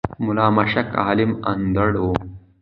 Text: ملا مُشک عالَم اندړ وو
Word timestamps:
ملا 0.23 0.45
مُشک 0.55 0.87
عالَم 1.03 1.31
اندړ 1.51 1.89
وو 2.01 2.13